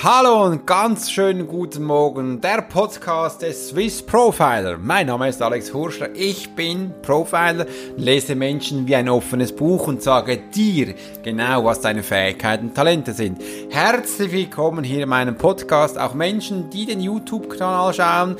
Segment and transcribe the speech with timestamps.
[0.00, 4.78] Hallo und ganz schönen guten Morgen, der Podcast des Swiss Profiler.
[4.78, 7.66] Mein Name ist Alex Hurscher, ich bin Profiler,
[7.96, 13.12] lese Menschen wie ein offenes Buch und sage dir genau, was deine Fähigkeiten und Talente
[13.12, 13.42] sind.
[13.70, 18.36] Herzlich willkommen hier in meinem Podcast, auch Menschen, die den YouTube-Kanal schauen.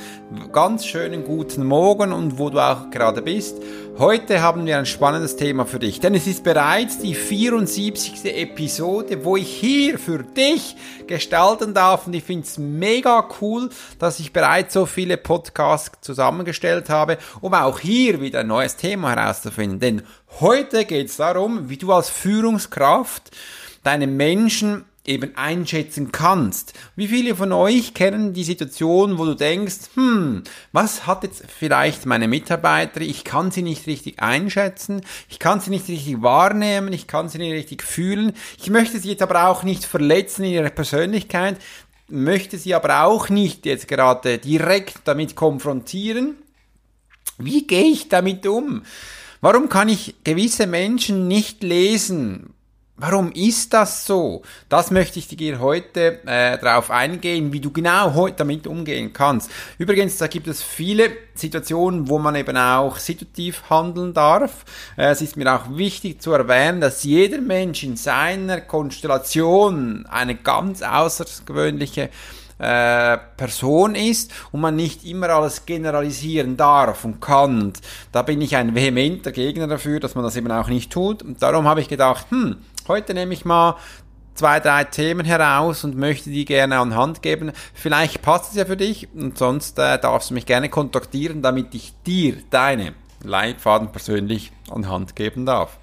[0.52, 3.56] Ganz schönen guten Morgen und wo du auch gerade bist.
[3.98, 8.26] Heute haben wir ein spannendes Thema für dich, denn es ist bereits die 74.
[8.26, 10.76] Episode, wo ich hier für dich
[11.08, 16.90] gestalten darf und ich finde es mega cool, dass ich bereits so viele Podcasts zusammengestellt
[16.90, 19.80] habe, um auch hier wieder ein neues Thema herauszufinden.
[19.80, 20.02] Denn
[20.38, 23.32] heute geht es darum, wie du als Führungskraft
[23.82, 26.74] deine Menschen eben einschätzen kannst.
[26.94, 32.06] Wie viele von euch kennen die Situation, wo du denkst, hm, was hat jetzt vielleicht
[32.06, 33.00] meine Mitarbeiter?
[33.00, 37.38] Ich kann sie nicht richtig einschätzen, ich kann sie nicht richtig wahrnehmen, ich kann sie
[37.38, 38.34] nicht richtig fühlen.
[38.60, 41.56] Ich möchte sie jetzt aber auch nicht verletzen in ihrer Persönlichkeit,
[42.08, 46.36] möchte sie aber auch nicht jetzt gerade direkt damit konfrontieren.
[47.38, 48.82] Wie gehe ich damit um?
[49.40, 52.54] Warum kann ich gewisse Menschen nicht lesen?
[53.00, 54.42] Warum ist das so?
[54.68, 59.52] Das möchte ich dir heute äh, darauf eingehen, wie du genau heute damit umgehen kannst.
[59.78, 64.64] Übrigens, da gibt es viele Situationen, wo man eben auch situativ handeln darf.
[64.96, 70.34] Äh, es ist mir auch wichtig zu erwähnen, dass jeder Mensch in seiner Konstellation eine
[70.34, 72.10] ganz außergewöhnliche
[72.58, 77.72] äh, Person ist und man nicht immer alles generalisieren darf und kann.
[78.10, 81.22] Da bin ich ein vehementer Gegner dafür, dass man das eben auch nicht tut.
[81.22, 82.56] Und darum habe ich gedacht, hm,
[82.88, 83.76] Heute nehme ich mal
[84.32, 87.52] zwei, drei Themen heraus und möchte die gerne an Hand geben.
[87.74, 91.74] Vielleicht passt es ja für dich und sonst äh, darfst du mich gerne kontaktieren, damit
[91.74, 95.78] ich dir deine Leitfaden persönlich an Hand geben darf.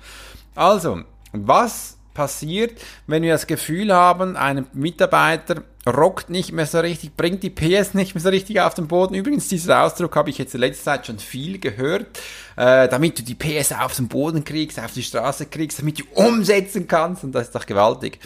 [0.55, 7.15] Also, was passiert, wenn wir das Gefühl haben, ein Mitarbeiter rockt nicht mehr so richtig,
[7.15, 9.13] bringt die PS nicht mehr so richtig auf den Boden.
[9.13, 12.07] Übrigens, dieser Ausdruck habe ich jetzt in letzter Zeit schon viel gehört,
[12.55, 16.03] äh, damit du die PS auf den Boden kriegst, auf die Straße kriegst, damit du
[16.15, 18.19] umsetzen kannst und das ist doch gewaltig.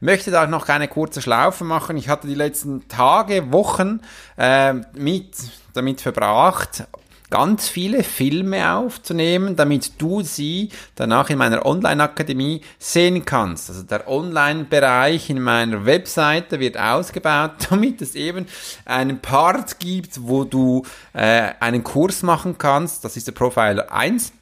[0.00, 1.98] Möchte da noch eine kurze Schlaufe machen.
[1.98, 4.00] Ich hatte die letzten Tage, Wochen
[4.36, 5.34] äh, mit
[5.74, 6.84] damit verbracht,
[7.30, 13.70] ganz viele Filme aufzunehmen, damit du sie danach in meiner Online-Akademie sehen kannst.
[13.70, 18.46] Also der Online-Bereich in meiner Webseite wird ausgebaut, damit es eben
[18.84, 23.04] einen Part gibt, wo du äh, einen Kurs machen kannst.
[23.04, 24.32] Das ist der Profiler 1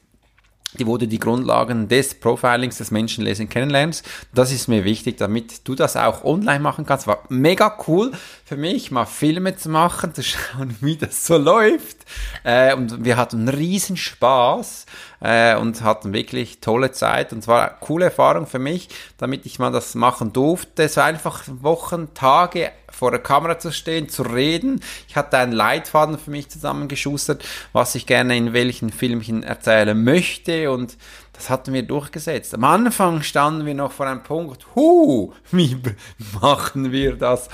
[0.73, 4.05] die du die Grundlagen des Profilings des Menschenlesen kennenlernst.
[4.33, 7.07] Das ist mir wichtig, damit du das auch online machen kannst.
[7.07, 8.11] War mega cool
[8.45, 11.97] für mich, mal Filme zu machen, zu schauen, wie das so läuft.
[12.43, 14.85] Äh, und wir hatten riesen Spaß
[15.21, 17.33] äh, und hatten wirklich tolle Zeit.
[17.33, 20.89] Und zwar eine coole Erfahrung für mich, damit ich mal das machen durfte.
[20.95, 24.81] War einfach Wochen, Tage vor der Kamera zu stehen, zu reden.
[25.07, 30.69] Ich hatte einen Leitfaden für mich zusammengeschustert, was ich gerne in welchen Filmchen erzählen möchte
[30.69, 30.97] und
[31.39, 32.53] das hatten wir durchgesetzt.
[32.53, 35.77] Am Anfang standen wir noch vor einem Punkt, hu, wie
[36.41, 37.47] machen wir das?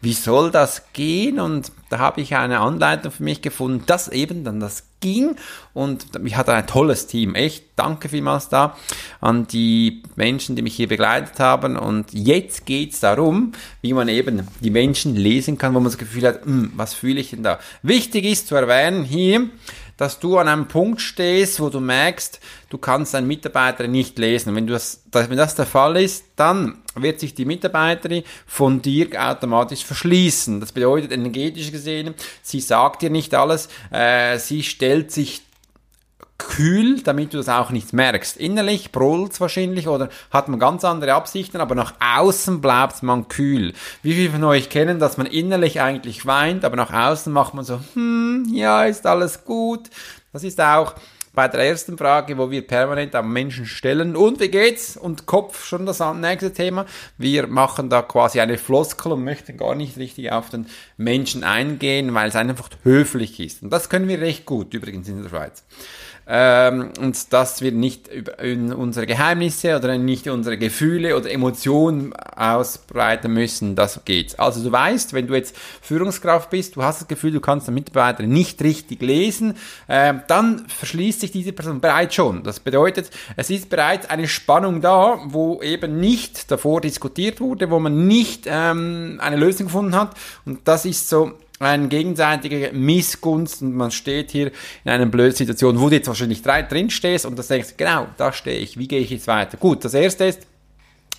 [0.00, 1.38] Wie soll das gehen?
[1.38, 5.36] Und da habe ich eine Anleitung für mich gefunden, dass eben dann das ging
[5.72, 7.36] und ich hatte ein tolles Team.
[7.36, 8.76] Echt, danke vielmals da
[9.20, 11.76] an die Menschen, die mich hier begleitet haben.
[11.76, 16.26] Und jetzt geht's darum, wie man eben die Menschen lesen kann, wo man das Gefühl
[16.26, 17.60] hat, hm, was fühle ich denn da?
[17.84, 19.48] Wichtig ist zu erwähnen hier,
[19.98, 24.54] dass du an einem Punkt stehst, wo du merkst, du kannst einen Mitarbeiter nicht lesen.
[24.54, 29.08] Wenn, du das, wenn das der Fall ist, dann wird sich die Mitarbeiterin von dir
[29.20, 30.60] automatisch verschließen.
[30.60, 35.42] Das bedeutet energetisch gesehen, sie sagt dir nicht alles, äh, sie stellt sich
[36.38, 38.36] kühl, damit du das auch nicht merkst.
[38.36, 43.74] Innerlich brüllt wahrscheinlich oder hat man ganz andere Absichten, aber nach außen bleibt man kühl.
[44.02, 47.64] Wie viele von euch kennen, dass man innerlich eigentlich weint, aber nach außen macht man
[47.64, 49.90] so, hm, ja, ist alles gut.
[50.32, 50.94] Das ist auch
[51.34, 54.96] bei der ersten Frage, wo wir permanent am Menschen stellen, und wie geht's?
[54.96, 56.84] Und Kopf schon das nächste Thema.
[57.16, 62.12] Wir machen da quasi eine Floskel und möchten gar nicht richtig auf den Menschen eingehen,
[62.12, 63.62] weil es einfach höflich ist.
[63.62, 65.62] Und das können wir recht gut, übrigens in der Schweiz
[66.30, 73.32] ähm, und dass wir nicht in unsere Geheimnisse oder nicht unsere Gefühle oder Emotionen ausbreiten
[73.32, 74.38] müssen, das geht.
[74.38, 77.74] Also du weißt, wenn du jetzt Führungskraft bist, du hast das Gefühl, du kannst den
[77.74, 79.54] Mitarbeiter nicht richtig lesen,
[79.86, 82.42] äh, dann verschließt sich diese Person bereits schon.
[82.42, 87.78] Das bedeutet, es ist bereits eine Spannung da, wo eben nicht davor diskutiert wurde, wo
[87.78, 90.14] man nicht ähm, eine Lösung gefunden hat
[90.44, 94.52] und das ist so eine gegenseitige Missgunst und man steht hier
[94.84, 98.32] in einer blöden Situation, wo du jetzt wahrscheinlich drin stehst und das denkst, genau, da
[98.32, 99.56] stehe ich, wie gehe ich jetzt weiter?
[99.56, 100.46] Gut, das erste ist,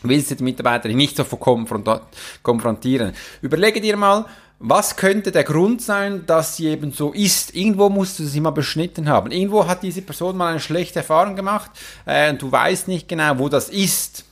[0.02, 3.14] willst du die Mitarbeiterin nicht so konfrontieren.
[3.42, 4.26] Überlege dir mal,
[4.60, 7.56] was könnte der Grund sein, dass sie eben so ist?
[7.56, 9.32] Irgendwo musst du sie mal beschnitten haben.
[9.32, 11.72] Irgendwo hat diese Person mal eine schlechte Erfahrung gemacht
[12.06, 14.26] äh, und du weißt nicht genau, wo das ist.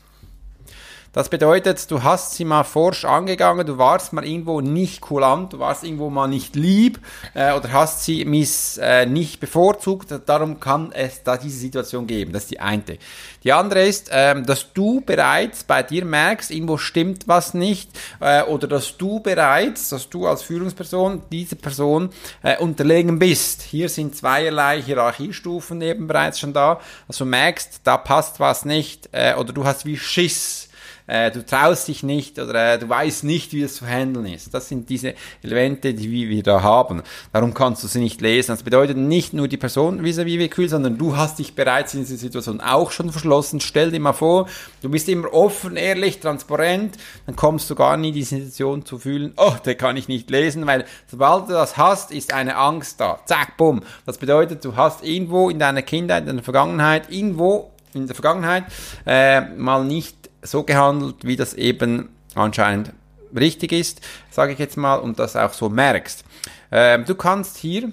[1.17, 5.57] Das bedeutet, du hast sie mal forsch angegangen, du warst mal irgendwo nicht kulant, du
[5.57, 6.99] warst irgendwo mal nicht lieb
[7.33, 10.13] äh, oder hast sie miss, äh, nicht bevorzugt.
[10.27, 12.33] Darum kann es da diese Situation geben.
[12.33, 12.99] Das ist die eine.
[13.43, 17.89] Die andere ist, ähm, dass du bereits bei dir merkst, irgendwo stimmt was nicht
[18.19, 22.11] äh, oder dass du bereits, dass du als Führungsperson diese Person
[22.43, 23.63] äh, unterlegen bist.
[23.63, 26.79] Hier sind zweierlei Hierarchiestufen eben bereits schon da.
[27.07, 30.66] Also merkst, da passt was nicht äh, oder du hast wie Schiss
[31.07, 34.53] äh, du traust dich nicht oder äh, du weißt nicht, wie es zu handeln ist.
[34.53, 37.01] Das sind diese Elemente, die wir da haben.
[37.33, 38.51] Darum kannst du sie nicht lesen.
[38.51, 42.01] Das bedeutet nicht nur die Person vis-à-vis wie kühl, sondern du hast dich bereits in
[42.01, 43.61] dieser Situation auch schon verschlossen.
[43.61, 44.47] Stell dir mal vor,
[44.81, 48.99] du bist immer offen, ehrlich, transparent, dann kommst du gar nie in die Situation zu
[48.99, 52.99] fühlen, oh, der kann ich nicht lesen, weil sobald du das hast, ist eine Angst
[52.99, 53.19] da.
[53.25, 53.81] Zack, bumm.
[54.05, 58.65] Das bedeutet, du hast irgendwo in deiner Kindheit, in der Vergangenheit, irgendwo in der Vergangenheit
[59.05, 62.91] äh, mal nicht so gehandelt, wie das eben anscheinend
[63.35, 66.23] richtig ist, sage ich jetzt mal, und das auch so merkst.
[66.71, 67.91] Ähm, du kannst hier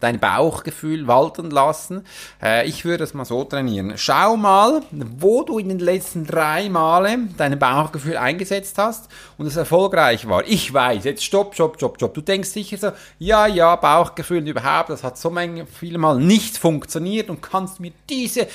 [0.00, 2.04] dein Bauchgefühl walten lassen.
[2.42, 3.94] Äh, ich würde es mal so trainieren.
[3.96, 9.56] Schau mal, wo du in den letzten drei Male dein Bauchgefühl eingesetzt hast und es
[9.56, 10.46] erfolgreich war.
[10.46, 12.14] Ich weiß, jetzt stopp, stopp, stopp, stopp.
[12.14, 15.34] Du denkst sicher so, ja, ja, Bauchgefühl überhaupt, das hat so
[15.78, 18.46] viele Mal nicht funktioniert und kannst mir diese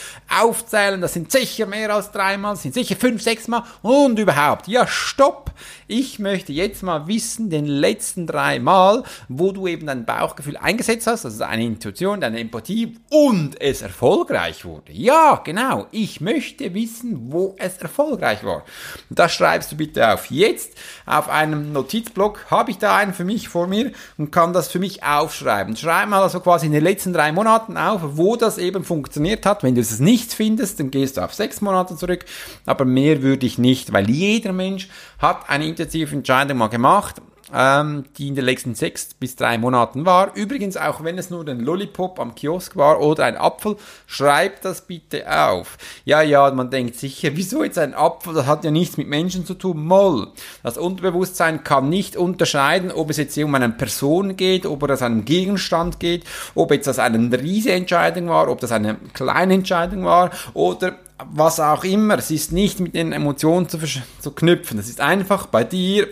[0.41, 1.01] aufzählen.
[1.01, 4.67] Das sind sicher mehr als dreimal, sind sicher fünf, sechs Mal und überhaupt.
[4.67, 5.51] Ja, stopp.
[5.87, 11.07] Ich möchte jetzt mal wissen, den letzten drei Mal, wo du eben dein Bauchgefühl eingesetzt
[11.07, 14.91] hast, also eine Intuition, deine Empathie und es erfolgreich wurde.
[14.91, 15.87] Ja, genau.
[15.91, 18.63] Ich möchte wissen, wo es erfolgreich war.
[19.09, 20.29] Und das schreibst du bitte auf.
[20.29, 20.73] Jetzt
[21.05, 24.79] auf einem Notizblock habe ich da einen für mich vor mir und kann das für
[24.79, 25.75] mich aufschreiben.
[25.75, 29.63] Schreib mal also quasi in den letzten drei Monaten auf, wo das eben funktioniert hat.
[29.63, 32.25] Wenn du es nicht findest, dann gehst du auf sechs Monate zurück.
[32.65, 34.89] Aber mehr würde ich nicht, weil jeder Mensch
[35.19, 37.21] hat eine intensive Entscheidung mal gemacht
[37.53, 40.35] ähm, die in den letzten sechs bis drei Monaten war.
[40.35, 44.81] Übrigens, auch wenn es nur ein Lollipop am Kiosk war oder ein Apfel, schreibt das
[44.81, 45.77] bitte auf.
[46.05, 48.33] Ja, ja, man denkt sicher, wieso jetzt ein Apfel?
[48.33, 49.85] Das hat ja nichts mit Menschen zu tun.
[49.85, 50.27] Moll.
[50.61, 55.05] Das Unterbewusstsein kann nicht unterscheiden, ob es jetzt um eine Person geht, ob es um
[55.05, 56.23] einen Gegenstand geht,
[56.55, 60.93] ob jetzt das eine riesige Entscheidung war, ob das eine kleine Entscheidung war oder
[61.31, 62.17] was auch immer.
[62.17, 63.79] Es ist nicht mit den Emotionen zu,
[64.19, 64.79] zu knüpfen.
[64.79, 66.07] Es ist einfach bei dir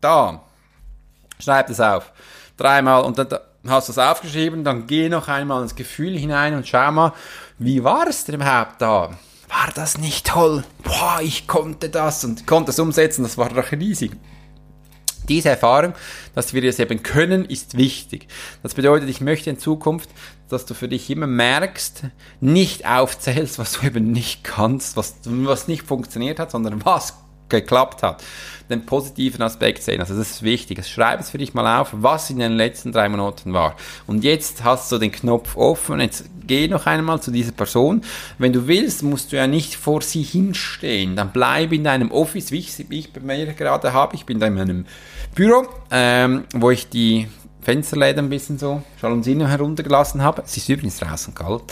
[0.00, 0.42] da.
[1.38, 2.12] Schreib das auf.
[2.56, 3.28] Dreimal und dann
[3.66, 7.12] hast du es aufgeschrieben, dann geh noch einmal ins Gefühl hinein und schau mal,
[7.58, 9.10] wie war es denn überhaupt da?
[9.48, 10.64] War das nicht toll?
[10.82, 14.12] Boah, ich konnte das und konnte es umsetzen, das war doch riesig.
[15.28, 15.94] Diese Erfahrung,
[16.34, 18.28] dass wir es eben können, ist wichtig.
[18.62, 20.08] Das bedeutet, ich möchte in Zukunft,
[20.48, 22.04] dass du für dich immer merkst,
[22.40, 27.14] nicht aufzählst, was du eben nicht kannst, was, was nicht funktioniert hat, sondern was
[27.48, 28.22] geklappt hat,
[28.68, 30.00] den positiven Aspekt sehen.
[30.00, 30.84] Also das ist wichtig.
[30.86, 33.76] Schreib es für dich mal auf, was in den letzten drei Monaten war.
[34.06, 36.00] Und jetzt hast du den Knopf offen.
[36.00, 38.02] Jetzt geh noch einmal zu dieser Person.
[38.38, 41.16] Wenn du willst, musst du ja nicht vor sie hinstehen.
[41.16, 44.16] Dann bleib in deinem Office, wie ich, ich bei mir gerade habe.
[44.16, 44.86] Ich bin da in meinem
[45.34, 47.28] Büro, ähm, wo ich die
[47.62, 50.42] Fensterläden ein bisschen so Jalousien heruntergelassen habe.
[50.44, 51.62] Es ist übrigens draußen kalt.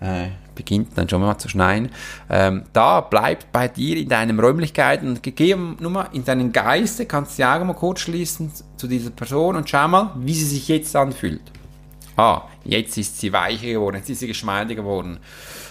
[0.00, 1.90] Äh, beginnt dann schon mal zu schneien.
[2.28, 7.06] Ähm, da bleibt bei dir in deinen Räumlichkeiten und geh nur mal in deinen Geiste,
[7.06, 10.68] kannst die Augen mal kurz schließen zu dieser Person und schau mal, wie sie sich
[10.68, 11.40] jetzt anfühlt.
[12.16, 15.18] Ah, jetzt ist sie weicher geworden, jetzt ist sie geschmeidiger geworden.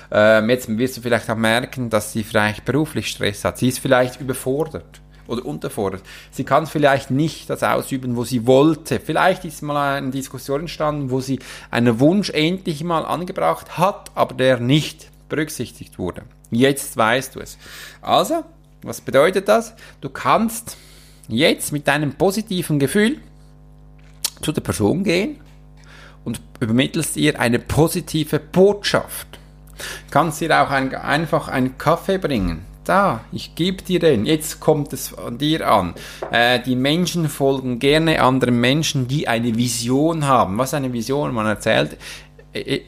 [0.10, 3.58] Ähm, jetzt wirst du vielleicht auch merken, dass sie vielleicht beruflich Stress hat.
[3.58, 6.02] Sie ist vielleicht überfordert oder unterfordert.
[6.32, 9.00] Sie kann vielleicht nicht das ausüben, wo sie wollte.
[9.00, 11.40] Vielleicht ist mal eine Diskussion entstanden, wo sie
[11.72, 16.24] einen Wunsch endlich mal angebracht hat, aber der nicht berücksichtigt wurde.
[16.50, 17.58] Jetzt weißt du es.
[18.02, 18.44] Also,
[18.82, 19.74] was bedeutet das?
[20.02, 20.78] Du kannst
[21.28, 23.18] jetzt mit deinem positiven Gefühl
[24.42, 25.38] zu der Person gehen
[26.24, 29.28] und übermittelst ihr eine positive Botschaft.
[30.10, 34.94] Kannst ihr auch ein, einfach einen Kaffee bringen da, ich gebe dir den, jetzt kommt
[34.94, 35.94] es an dir an.
[36.32, 40.58] Äh, die Menschen folgen gerne anderen Menschen, die eine Vision haben.
[40.58, 41.34] Was ist eine Vision?
[41.34, 41.98] Man erzählt
[42.54, 42.82] äh, äh,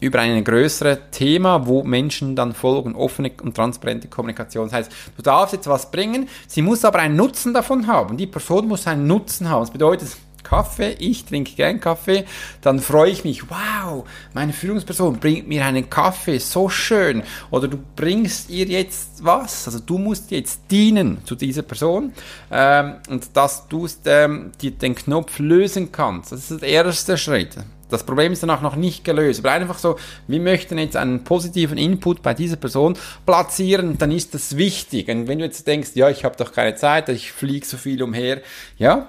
[0.00, 4.66] über ein größeres Thema, wo Menschen dann folgen, offene und transparente Kommunikation.
[4.66, 8.16] Das heißt, du darfst jetzt was bringen, sie muss aber einen Nutzen davon haben.
[8.16, 9.60] Die Person muss einen Nutzen haben.
[9.60, 12.24] Das bedeutet, Kaffee, ich trinke gern Kaffee,
[12.60, 17.24] dann freue ich mich, wow, meine Führungsperson bringt mir einen Kaffee, so schön.
[17.50, 22.12] Oder du bringst ihr jetzt was, also du musst jetzt dienen zu dieser Person
[22.52, 26.30] ähm, und dass du ähm, die, den Knopf lösen kannst.
[26.30, 27.56] Das ist der erste Schritt.
[27.88, 29.40] Das Problem ist danach noch nicht gelöst.
[29.40, 34.34] Aber einfach so, wir möchten jetzt einen positiven Input bei dieser Person platzieren, dann ist
[34.34, 35.08] das wichtig.
[35.08, 38.02] Und wenn du jetzt denkst, ja, ich habe doch keine Zeit, ich fliege so viel
[38.02, 38.42] umher,
[38.76, 39.08] ja.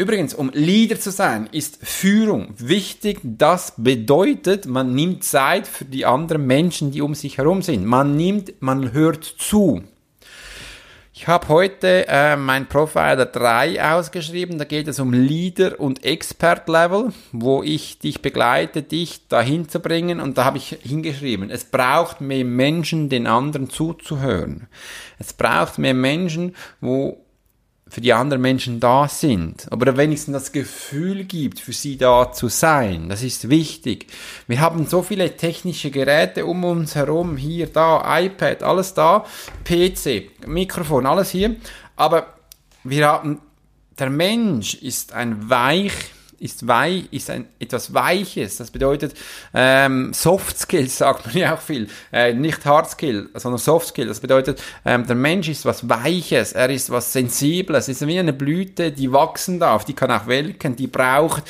[0.00, 3.20] Übrigens, um Leader zu sein, ist Führung wichtig.
[3.22, 7.84] Das bedeutet, man nimmt Zeit für die anderen Menschen, die um sich herum sind.
[7.84, 9.84] Man nimmt, man hört zu.
[11.12, 14.56] Ich habe heute äh, mein Profiler 3 ausgeschrieben.
[14.56, 19.80] Da geht es um Leader und Expert Level, wo ich dich begleite, dich dahin zu
[19.80, 20.18] bringen.
[20.18, 24.66] Und da habe ich hingeschrieben, es braucht mehr Menschen, den anderen zuzuhören.
[25.18, 27.18] Es braucht mehr Menschen, wo
[27.90, 32.48] für die anderen Menschen da sind, aber wenigstens das Gefühl gibt, für sie da zu
[32.48, 33.08] sein.
[33.08, 34.06] Das ist wichtig.
[34.46, 39.24] Wir haben so viele technische Geräte um uns herum, hier, da, iPad, alles da,
[39.64, 41.56] PC, Mikrofon, alles hier,
[41.96, 42.34] aber
[42.84, 43.40] wir haben,
[43.98, 45.92] der Mensch ist ein weich
[46.40, 48.56] ist weich, ist ein etwas Weiches.
[48.56, 49.14] Das bedeutet
[49.54, 54.08] ähm, Soft Skills sagt man ja auch viel, äh, nicht Hard Skill, sondern Soft Skill.
[54.08, 58.18] Das bedeutet, ähm, der Mensch ist was Weiches, er ist was Sensibles, es ist wie
[58.18, 61.44] eine Blüte, die wachsen darf, die kann auch welken, die braucht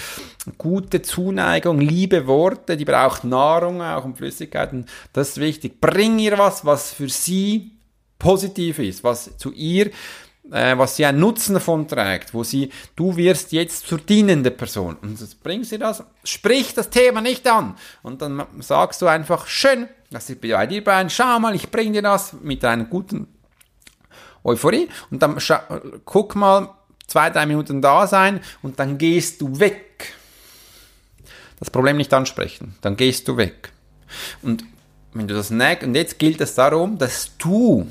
[0.59, 4.87] gute Zuneigung, liebe Worte, die braucht Nahrung auch und Flüssigkeiten.
[5.13, 5.81] Das ist wichtig.
[5.81, 7.73] Bring ihr was, was für sie
[8.19, 9.91] positiv ist, was zu ihr
[10.51, 14.97] äh, was sie einen Nutzen davon trägt, wo sie, du wirst jetzt zur dienenden Person.
[15.03, 17.75] Und jetzt bringst sie das, sprich das Thema nicht an.
[18.03, 21.93] Und dann sagst du einfach, schön, dass ich bei dir bin, schau mal, ich bring
[21.93, 23.29] dir das mit einer guten
[24.43, 24.89] Euphorie.
[25.11, 25.39] Und dann
[26.05, 26.71] guck mal,
[27.07, 30.15] zwei, drei Minuten da sein und dann gehst du weg.
[31.59, 33.73] Das Problem nicht ansprechen, dann gehst du weg.
[34.43, 34.65] Und
[35.13, 37.87] wenn du das merkst, und jetzt gilt es darum, dass du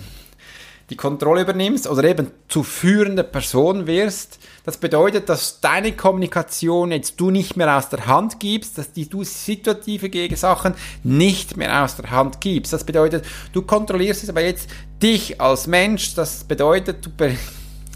[0.89, 4.39] die Kontrolle übernimmst oder eben zu führender Person wirst.
[4.65, 9.07] Das bedeutet, dass deine Kommunikation jetzt du nicht mehr aus der Hand gibst, dass die
[9.07, 12.73] du situative Gegensachen nicht mehr aus der Hand gibst.
[12.73, 14.69] Das bedeutet, du kontrollierst es aber jetzt
[15.01, 16.15] dich als Mensch.
[16.15, 17.09] Das bedeutet, du,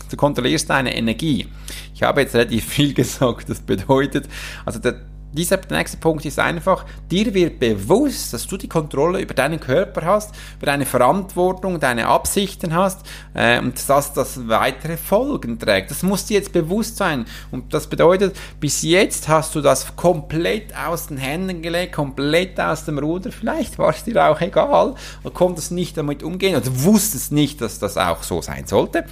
[0.10, 1.48] du kontrollierst deine Energie.
[1.96, 3.50] Ich habe jetzt relativ viel gesagt.
[3.50, 4.28] Das bedeutet,
[4.66, 5.02] also der
[5.34, 10.06] dieser nächste Punkt ist einfach, dir wird bewusst, dass du die Kontrolle über deinen Körper
[10.06, 15.92] hast, über deine Verantwortung, deine Absichten hast äh, und dass das weitere Folgen trägt.
[15.92, 17.26] Das muss dir jetzt bewusst sein.
[17.52, 22.86] Und das bedeutet, bis jetzt hast du das komplett aus den Händen gelegt, komplett aus
[22.86, 23.32] dem Ruder.
[23.32, 27.80] Vielleicht war es dir auch egal und konntest nicht damit umgehen oder wusstest nicht, dass
[27.80, 29.06] das auch so sein sollte.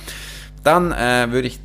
[0.64, 1.60] Dann äh, würde ich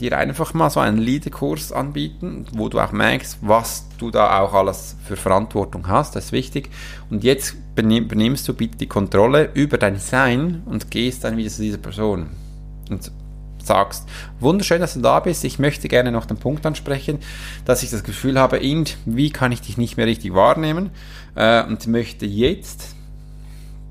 [0.00, 4.54] dir einfach mal so einen Leaderkurs anbieten, wo du auch merkst, was du da auch
[4.54, 6.14] alles für Verantwortung hast.
[6.14, 6.70] Das ist wichtig.
[7.10, 11.62] Und jetzt übernimmst du bitte die Kontrolle über dein Sein und gehst dann wieder zu
[11.62, 12.28] dieser Person
[12.90, 13.10] und
[13.62, 14.08] sagst,
[14.40, 15.44] wunderschön, dass du da bist.
[15.44, 17.18] Ich möchte gerne noch den Punkt ansprechen,
[17.64, 20.90] dass ich das Gefühl habe, wie kann ich dich nicht mehr richtig wahrnehmen
[21.34, 22.94] äh, und möchte jetzt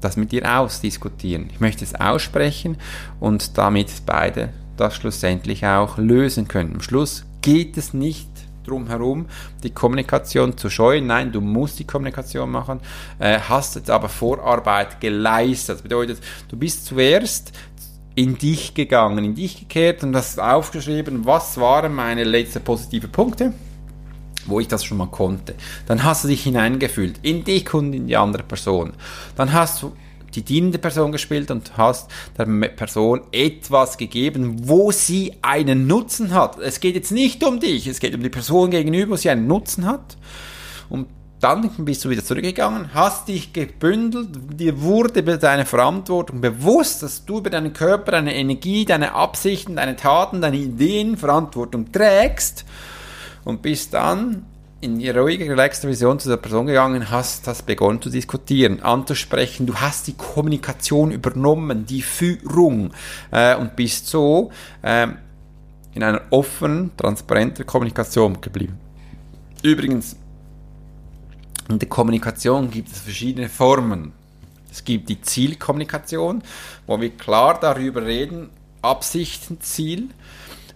[0.01, 1.49] das mit dir ausdiskutieren.
[1.51, 2.77] Ich möchte es aussprechen
[3.19, 4.49] und damit beide
[4.79, 6.75] das schlussendlich auch lösen können.
[6.75, 8.29] Am Schluss geht es nicht
[8.65, 9.27] drum herum,
[9.63, 11.07] die Kommunikation zu scheuen.
[11.07, 12.79] Nein, du musst die Kommunikation machen,
[13.19, 15.77] äh, hast jetzt aber Vorarbeit geleistet.
[15.77, 16.19] Das bedeutet,
[16.50, 17.53] du bist zuerst
[18.15, 23.53] in dich gegangen, in dich gekehrt und hast aufgeschrieben, was waren meine letzten positiven Punkte
[24.48, 25.55] wo ich das schon mal konnte.
[25.88, 28.93] Dann hast du dich hineingefühlt in dich und in die andere Person.
[29.36, 29.91] Dann hast du
[30.38, 36.60] die dienende Person gespielt und hast der Person etwas gegeben, wo sie einen Nutzen hat.
[36.60, 39.48] Es geht jetzt nicht um dich, es geht um die Person gegenüber, wo sie einen
[39.48, 40.15] Nutzen hat.
[40.89, 41.08] Und
[41.39, 44.29] dann bist du wieder zurückgegangen, hast dich gebündelt,
[44.60, 49.96] dir wurde deine Verantwortung bewusst, dass du über deinen Körper, deine Energie, deine Absichten, deine
[49.96, 52.65] Taten, deine Ideen Verantwortung trägst
[53.44, 54.46] und bist dann
[54.79, 59.65] in die ruhige, relaxte Vision zu der Person gegangen, hast das begonnen zu diskutieren, anzusprechen,
[59.65, 62.93] du hast die Kommunikation übernommen, die Führung
[63.31, 64.51] äh, und bist so
[64.84, 65.07] äh,
[65.93, 68.77] in einer offenen, transparenten Kommunikation geblieben.
[69.63, 70.15] Übrigens,
[71.69, 74.13] in der Kommunikation gibt es verschiedene Formen.
[74.72, 76.43] Es gibt die Zielkommunikation,
[76.86, 78.50] wo wir klar darüber reden,
[78.84, 80.10] Absichten, Ziel.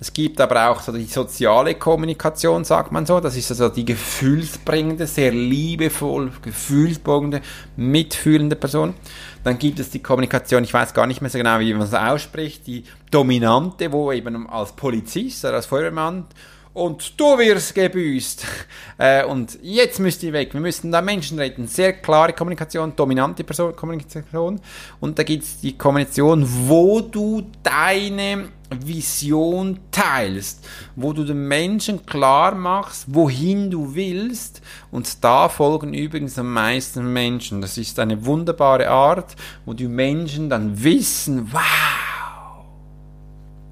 [0.02, 3.20] Es gibt aber auch so die soziale Kommunikation, sagt man so.
[3.20, 7.42] Das ist also die gefühlsbringende, sehr liebevoll, gefühlsbringende,
[7.76, 8.96] mitfühlende Person.
[9.44, 11.94] Dann gibt es die Kommunikation, ich weiß gar nicht mehr so genau, wie man es
[11.94, 16.26] ausspricht, die dominante, wo eben als Polizist oder als Feuerwehrmann
[16.74, 18.46] und du wirst gebüßt.
[18.98, 20.54] Äh, und jetzt müsst ihr weg.
[20.54, 21.66] Wir müssen da Menschen reden.
[21.66, 24.62] Sehr klare Kommunikation, dominante Person Kommunikation.
[25.00, 32.06] Und da gibt es die Kommunikation, wo du deine Vision teilst, wo du den Menschen
[32.06, 34.62] klar machst, wohin du willst.
[34.92, 37.60] Und da folgen übrigens am meisten Menschen.
[37.62, 39.36] Das ist eine wunderbare Art,
[39.66, 42.66] wo die Menschen dann wissen, wow,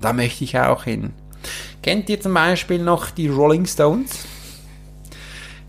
[0.01, 1.13] da möchte ich auch hin.
[1.81, 4.25] Kennt ihr zum Beispiel noch die Rolling Stones?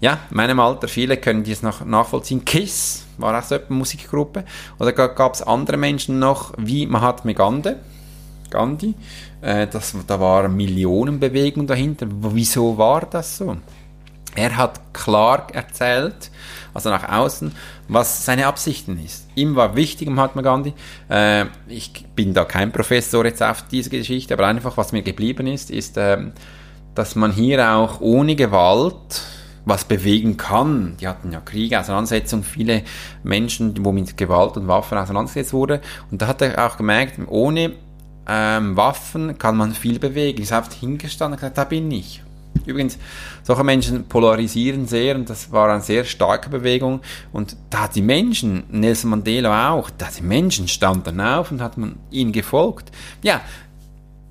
[0.00, 2.44] Ja, in meinem Alter, viele können dies noch nachvollziehen.
[2.44, 4.44] Kiss war auch so eine Musikgruppe.
[4.78, 7.74] Oder gab es andere Menschen noch, wie Mahatma Gandhi.
[8.48, 8.94] Gandhi.
[9.42, 12.06] Äh, das, da war Millionenbewegung dahinter.
[12.10, 13.56] Wieso war das so?
[14.36, 16.30] Er hat klar erzählt,
[16.72, 17.52] also nach außen,
[17.88, 19.26] was seine Absichten ist.
[19.34, 20.72] Ihm war wichtig, Mahatma Gandhi.
[21.08, 25.46] Äh, ich bin da kein Professor jetzt auf diese Geschichte, aber einfach, was mir geblieben
[25.46, 26.18] ist, ist, äh,
[26.94, 29.22] dass man hier auch ohne Gewalt
[29.64, 30.96] was bewegen kann.
[31.00, 32.82] Die hatten ja Kriege, Auseinandersetzungen, viele
[33.22, 35.80] Menschen, wo mit Gewalt und Waffen auseinandergesetzt wurde.
[36.10, 37.72] Und da hat er auch gemerkt, ohne
[38.28, 40.42] ähm, Waffen kann man viel bewegen.
[40.42, 42.22] Ist einfach hingestanden und gesagt, da bin ich.
[42.70, 42.98] Übrigens,
[43.42, 47.00] solche Menschen polarisieren sehr und das war eine sehr starke Bewegung.
[47.32, 51.76] Und da hat die Menschen, Nelson Mandela auch, da die Menschen standen auf und hat
[51.76, 52.90] man ihnen gefolgt.
[53.22, 53.40] Ja,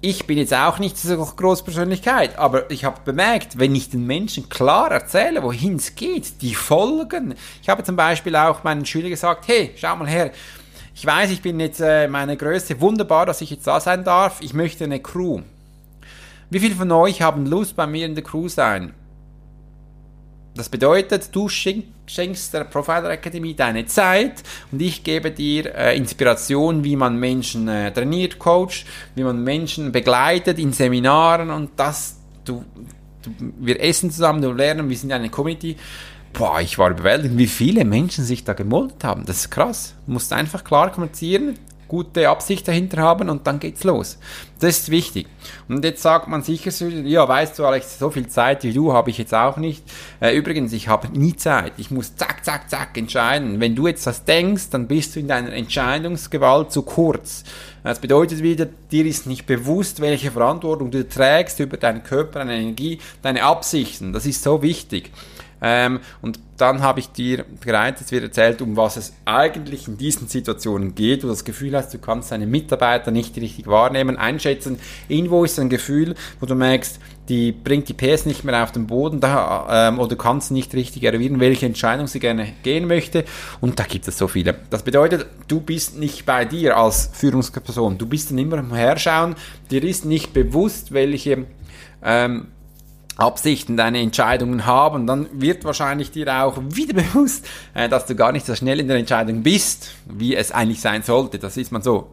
[0.01, 4.07] ich bin jetzt auch nicht so große Persönlichkeit, aber ich habe bemerkt, wenn ich den
[4.07, 7.35] Menschen klar erzähle, wohin es geht, die folgen.
[7.61, 10.31] Ich habe zum Beispiel auch meinen Schülern gesagt, hey, schau mal her,
[10.95, 14.39] ich weiß, ich bin jetzt äh, meine Größe, wunderbar, dass ich jetzt da sein darf,
[14.41, 15.41] ich möchte eine Crew.
[16.49, 18.93] Wie viele von euch haben Lust, bei mir in der Crew sein?
[20.55, 26.83] Das bedeutet, du schenkst der Profiler Academy deine Zeit und ich gebe dir äh, Inspiration,
[26.83, 32.65] wie man Menschen äh, trainiert, coacht, wie man Menschen begleitet in Seminaren und das, du,
[33.21, 35.77] du, wir essen zusammen, du lernen, wir sind eine Community.
[36.33, 39.25] Boah, ich war überwältigt, wie viele Menschen sich da gemoldet haben.
[39.25, 39.93] Das ist krass.
[40.05, 41.57] Du musst einfach klar kommunizieren,
[41.89, 44.17] gute Absicht dahinter haben und dann geht's los.
[44.59, 45.27] Das ist wichtig.
[45.67, 49.09] Und jetzt sagt man sicher ja, weißt du, Alex, so viel Zeit wie du habe
[49.09, 49.83] ich jetzt auch nicht.
[50.21, 51.73] Äh, übrigens, ich habe nie Zeit.
[51.77, 53.59] Ich muss zack, zack, zack entscheiden.
[53.59, 57.43] Wenn du jetzt das denkst, dann bist du in deiner Entscheidungsgewalt zu kurz.
[57.83, 62.57] Das bedeutet wieder, dir ist nicht bewusst, welche Verantwortung du trägst über deinen Körper, deine
[62.57, 64.13] Energie, deine Absichten.
[64.13, 65.11] Das ist so wichtig.
[65.61, 69.97] Ähm, und dann habe ich dir bereits jetzt wieder erzählt, um was es eigentlich in
[69.97, 74.17] diesen Situationen geht, wo du das Gefühl hast, du kannst deine Mitarbeiter nicht richtig wahrnehmen,
[74.17, 74.79] einschätzen.
[75.07, 78.87] Irgendwo ist ein Gefühl, wo du merkst, die bringt die PS nicht mehr auf den
[78.87, 83.23] Boden da, ähm, oder du kannst nicht richtig erwähnen, welche Entscheidung sie gerne gehen möchte.
[83.61, 84.55] Und da gibt es so viele.
[84.71, 87.97] Das bedeutet, du bist nicht bei dir als Führungsperson.
[87.97, 89.35] Du bist dann immer am Herschauen.
[89.69, 91.45] Dir ist nicht bewusst, welche
[92.03, 92.47] ähm,
[93.19, 98.31] Absichten, deine Entscheidungen haben, dann wird wahrscheinlich dir auch wieder bewusst, äh, dass du gar
[98.31, 101.37] nicht so schnell in der Entscheidung bist, wie es eigentlich sein sollte.
[101.37, 102.11] Das ist man so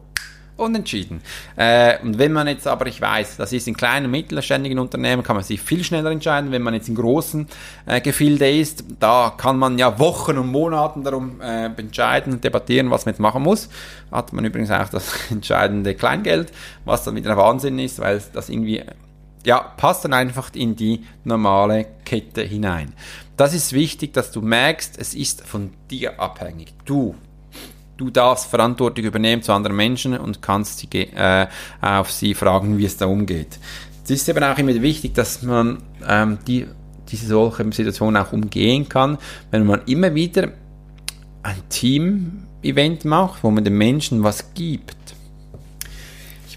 [0.57, 1.21] unentschieden.
[1.55, 5.35] Äh, und wenn man jetzt aber, ich weiß, das ist in kleinen, mittelständigen Unternehmen, kann
[5.35, 6.51] man sich viel schneller entscheiden.
[6.51, 7.47] Wenn man jetzt in großen
[7.85, 13.05] äh, Gefilde ist, da kann man ja Wochen und Monaten darum entscheiden und debattieren, was
[13.05, 13.69] man jetzt machen muss.
[14.11, 16.51] Hat man übrigens auch das entscheidende Kleingeld,
[16.85, 18.83] was dann wieder ein Wahnsinn ist, weil das irgendwie
[19.47, 22.91] ja, passt dann einfach in die normale Kette hinein.
[23.37, 26.73] Das ist wichtig, dass du merkst, es ist von dir abhängig.
[26.83, 27.15] Du,
[27.95, 31.47] du darfst Verantwortung übernehmen zu anderen Menschen und kannst sie, äh,
[31.79, 33.57] auf sie fragen, wie es da umgeht.
[34.03, 36.67] Es ist eben auch immer wichtig, dass man ähm, die,
[37.09, 39.17] diese solche Situationen auch umgehen kann,
[39.51, 40.49] wenn man immer wieder
[41.43, 44.96] ein Team-Event macht, wo man den Menschen was gibt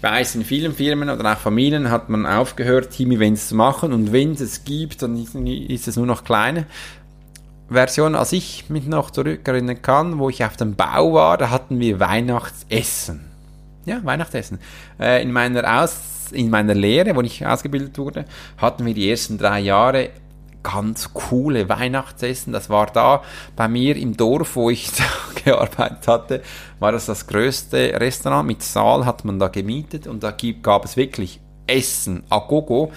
[0.01, 4.11] ich weiß, in vielen Firmen oder auch Familien hat man aufgehört, Team-Events zu machen und
[4.11, 6.65] wenn es es gibt, dann ist es nur noch kleine.
[7.69, 11.79] Version, als ich mich noch zurückerinnern kann, wo ich auf dem Bau war, da hatten
[11.79, 13.19] wir Weihnachtsessen.
[13.85, 14.57] Ja, Weihnachtsessen.
[14.99, 15.99] Äh, in meiner Aus
[16.31, 18.25] in meiner Lehre, wo ich ausgebildet wurde,
[18.57, 20.09] hatten wir die ersten drei Jahre
[20.63, 22.53] ganz coole Weihnachtsessen.
[22.53, 23.23] Das war da
[23.55, 25.03] bei mir im Dorf, wo ich da
[25.43, 26.41] gearbeitet hatte,
[26.79, 28.47] war das das größte Restaurant.
[28.47, 32.91] Mit Saal hat man da gemietet und da gab es wirklich Essen, a gogo.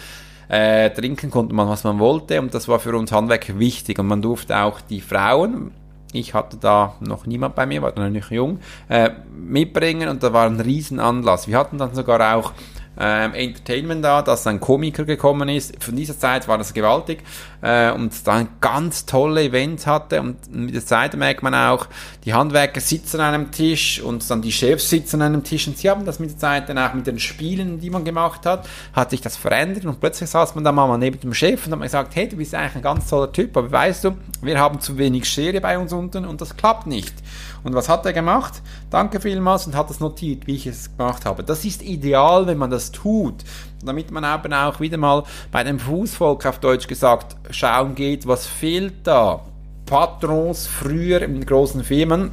[0.49, 4.07] Äh, trinken konnte man, was man wollte und das war für uns Handwerker wichtig und
[4.07, 5.71] man durfte auch die Frauen,
[6.13, 10.33] ich hatte da noch niemand bei mir, war dann noch jung, äh, mitbringen und da
[10.33, 11.49] war ein Riesenanlass.
[11.49, 12.53] Wir hatten dann sogar auch
[12.99, 15.83] ähm, Entertainment da, dass ein Komiker gekommen ist.
[15.83, 17.25] Von dieser Zeit war das gewaltig
[17.65, 21.87] äh, und dann ganz tolle Events hatte und mit der Zeit merkt man auch,
[22.27, 25.79] die Handwerker sitzen an einem Tisch und dann die Chefs sitzen an einem Tisch und
[25.79, 28.69] sie haben das mit der Zeit dann auch mit den Spielen, die man gemacht hat,
[28.93, 31.79] hat sich das verändert und plötzlich saß man dann mal neben dem Chef und hat
[31.79, 34.81] man gesagt, hey, du bist eigentlich ein ganz toller Typ, aber weißt du, wir haben
[34.81, 37.15] zu wenig Schere bei uns unten und das klappt nicht.
[37.63, 38.61] Und was hat er gemacht?
[38.91, 41.43] Danke vielmals und hat das notiert, wie ich es gemacht habe.
[41.43, 43.37] Das ist ideal, wenn man das tut,
[43.85, 48.47] damit man eben auch wieder mal bei dem Fußvolk auf Deutsch gesagt schauen geht, was
[48.47, 49.41] fehlt da.
[49.87, 52.31] Patrons früher in großen Firmen,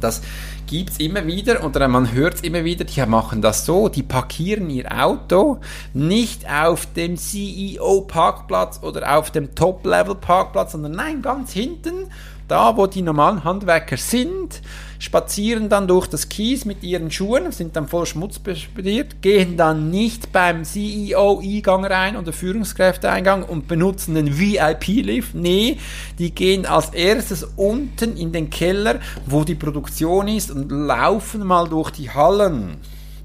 [0.00, 0.22] das
[0.66, 4.02] gibt es immer wieder oder man hört es immer wieder, die machen das so, die
[4.02, 5.60] parkieren ihr Auto
[5.92, 12.08] nicht auf dem CEO-Parkplatz oder auf dem Top-Level-Parkplatz, sondern nein, ganz hinten
[12.48, 14.60] da, wo die normalen Handwerker sind,
[15.04, 19.90] spazieren dann durch das Kies mit ihren Schuhen, sind dann voll Schmutz bespediert, gehen dann
[19.90, 25.34] nicht beim CEO-Eingang rein oder Führungskräfteeingang und benutzen den VIP-Lift.
[25.34, 25.76] Nee,
[26.18, 31.68] die gehen als erstes unten in den Keller, wo die Produktion ist und laufen mal
[31.68, 32.78] durch die Hallen.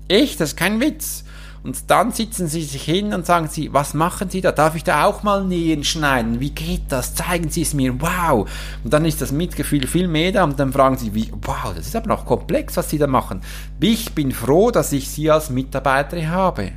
[0.10, 1.24] Echt, das ist kein Witz.
[1.64, 4.52] Und dann sitzen sie sich hin und sagen sie, was machen Sie da?
[4.52, 6.40] Darf ich da auch mal nähen schneiden?
[6.40, 7.16] Wie geht das?
[7.16, 8.00] Zeigen Sie es mir.
[8.00, 8.50] Wow.
[8.84, 11.88] Und dann ist das Mitgefühl viel mehr da und dann fragen sie, wie, wow, das
[11.88, 13.42] ist aber noch komplex, was Sie da machen.
[13.80, 16.72] Ich bin froh, dass ich Sie als Mitarbeiter habe.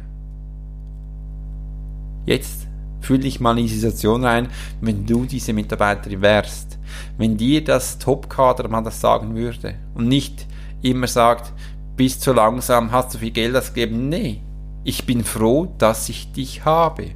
[2.26, 2.66] Jetzt
[3.00, 4.48] fühl dich mal in die Situation rein,
[4.80, 6.78] wenn du diese Mitarbeiterin wärst.
[7.18, 10.46] Wenn dir das Topkader mal das sagen würde und nicht
[10.82, 11.52] immer sagt,
[11.96, 14.08] bist zu langsam, hast zu viel Geld ausgegeben.
[14.08, 14.40] Nee,
[14.84, 17.10] ich bin froh, dass ich dich habe.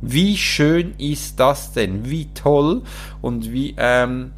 [0.00, 2.08] Wie schön ist das denn?
[2.10, 2.82] Wie toll
[3.20, 4.32] und wie ähm,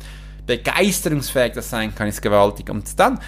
[0.47, 2.69] begeisterungsfähig das sein kann, ist gewaltig.
[2.69, 3.19] Und dann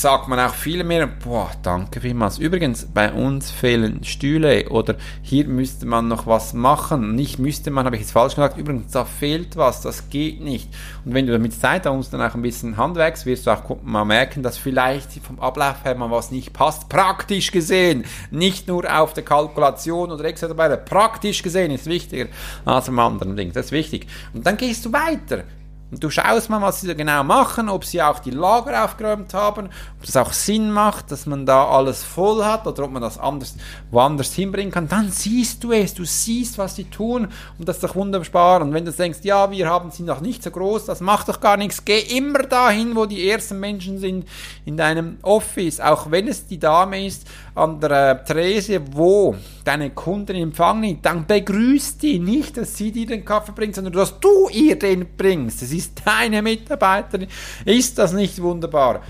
[0.00, 2.38] sagt man auch viel mehr, boah, danke vielmals.
[2.38, 7.14] Übrigens, bei uns fehlen Stühle oder hier müsste man noch was machen.
[7.14, 8.56] Nicht müsste man, habe ich jetzt falsch gesagt.
[8.56, 10.68] Übrigens, da fehlt was, das geht nicht.
[11.04, 13.82] Und wenn du mit Zeit an uns dann auch ein bisschen handwerkst, wirst du auch
[13.82, 16.88] mal merken, dass vielleicht vom Ablauf her mal was nicht passt.
[16.88, 22.26] Praktisch gesehen, nicht nur auf der Kalkulation oder dabei, praktisch gesehen ist wichtiger
[22.64, 23.52] als am anderen Ding.
[23.52, 24.06] Das ist wichtig.
[24.32, 25.44] Und dann gehst du weiter.
[25.92, 29.34] Und du schaust mal, was sie da genau machen, ob sie auch die Lager aufgeräumt
[29.34, 33.02] haben, ob das auch Sinn macht, dass man da alles voll hat oder ob man
[33.02, 33.54] das anders,
[33.90, 34.88] woanders hinbringen kann.
[34.88, 37.28] Dann siehst du es, du siehst, was sie tun
[37.58, 38.62] und das ist doch wunderbar.
[38.62, 41.40] Und wenn du denkst, ja, wir haben sie noch nicht so groß, das macht doch
[41.40, 44.26] gar nichts, geh immer dahin, wo die ersten Menschen sind
[44.64, 50.36] in deinem Office, auch wenn es die Dame ist an der Trese, wo deine Kunden
[50.36, 54.18] in Empfang nimmt, dann begrüßt die nicht, dass sie dir den Kaffee bringt, sondern dass
[54.18, 55.62] du ihr den bringst.
[55.62, 57.28] Es ist deine Mitarbeiterin.
[57.64, 59.02] Ist das nicht wunderbar?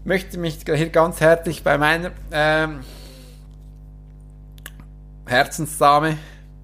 [0.00, 2.80] Ich möchte mich hier ganz herzlich bei meiner ähm,
[5.26, 6.16] Herzensdame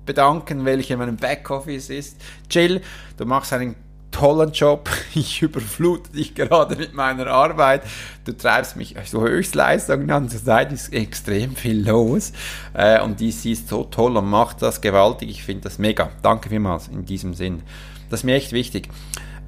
[0.07, 2.21] bedanken, welche in meinem Backoffice ist.
[2.51, 2.81] Jill,
[3.17, 3.77] du machst einen
[4.17, 4.89] tollen Job.
[5.15, 7.83] Ich überflute dich gerade mit meiner Arbeit.
[8.27, 10.29] Du treibst mich so Höchstleistungen an.
[10.29, 12.33] Zurzeit ist extrem viel los.
[12.75, 15.31] Äh, und die siehst so toll und macht das gewaltig.
[15.31, 16.11] Ich finde das mega.
[16.21, 17.63] Danke vielmals in diesem Sinn.
[18.11, 18.91] Das ist mir echt wichtig.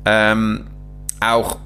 [0.05, 0.67] Ähm,
[1.21, 1.59] auch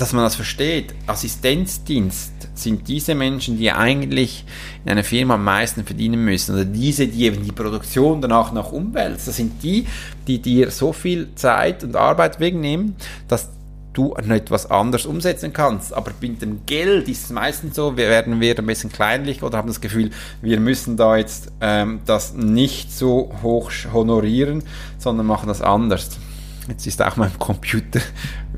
[0.00, 0.94] dass man das versteht.
[1.06, 4.44] Assistenzdienst sind diese Menschen, die eigentlich
[4.84, 6.54] in einer Firma am meisten verdienen müssen.
[6.54, 9.26] Oder diese, die eben die Produktion danach noch umwälzen.
[9.26, 9.86] Das sind die,
[10.26, 12.96] die dir so viel Zeit und Arbeit wegnehmen,
[13.28, 13.50] dass
[13.92, 15.92] du etwas anders umsetzen kannst.
[15.92, 19.58] Aber mit dem Geld ist es meistens so, wir werden wir ein bisschen kleinlich oder
[19.58, 24.62] haben das Gefühl, wir müssen da jetzt ähm, das nicht so hoch honorieren,
[24.98, 26.18] sondern machen das anders.
[26.68, 28.00] Jetzt ist auch mein Computer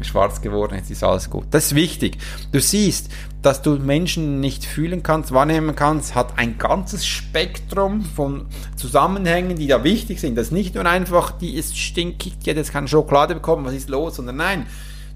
[0.01, 1.47] schwarz geworden, jetzt ist alles gut.
[1.51, 2.19] Das ist wichtig.
[2.51, 3.11] Du siehst,
[3.41, 9.67] dass du Menschen nicht fühlen kannst, wahrnehmen kannst, hat ein ganzes Spektrum von Zusammenhängen, die
[9.67, 10.37] da wichtig sind.
[10.37, 13.75] Das ist nicht nur einfach, die ist stinkig, die hat jetzt keine Schokolade bekommen, was
[13.75, 14.67] ist los, sondern nein,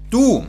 [0.09, 0.45] du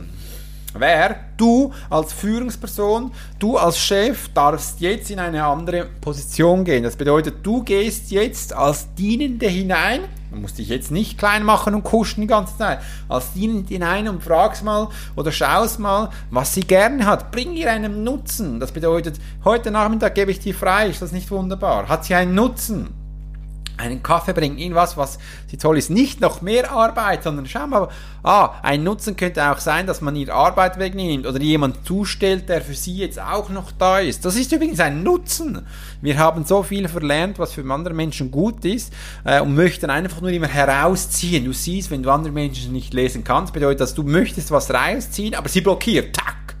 [0.77, 1.15] Wer?
[1.35, 6.83] Du als Führungsperson, du als Chef darfst jetzt in eine andere Position gehen.
[6.83, 11.73] Das bedeutet, du gehst jetzt als Dienende hinein man muss dich jetzt nicht klein machen
[11.73, 12.79] und kuschen die ganze Zeit.
[13.07, 17.31] Als Dienend hinein und fragst mal oder schaust mal, was sie gerne hat.
[17.31, 18.59] Bring ihr einen Nutzen.
[18.59, 20.87] Das bedeutet, heute Nachmittag gebe ich dir frei.
[20.87, 21.87] Ist das nicht wunderbar?
[21.87, 22.98] Hat sie einen Nutzen?
[23.79, 25.89] Einen Kaffee bringen, irgendwas, was sie toll ist.
[25.89, 27.87] Nicht noch mehr Arbeit, sondern schau mal,
[28.23, 32.61] ah, ein Nutzen könnte auch sein, dass man ihre Arbeit wegnimmt oder jemand zustellt, der
[32.61, 34.25] für sie jetzt auch noch da ist.
[34.25, 35.65] Das ist übrigens ein Nutzen.
[36.01, 40.21] Wir haben so viel verlernt, was für andere Menschen gut ist äh, und möchten einfach
[40.21, 41.45] nur immer herausziehen.
[41.45, 45.35] Du siehst, wenn du andere Menschen nicht lesen kannst, bedeutet das, du möchtest was rausziehen,
[45.35, 46.15] aber sie blockiert.
[46.15, 46.55] Tack!